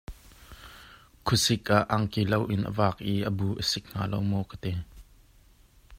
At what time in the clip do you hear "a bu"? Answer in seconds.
3.29-3.47